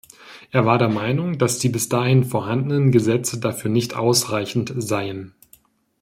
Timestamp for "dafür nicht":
3.39-3.95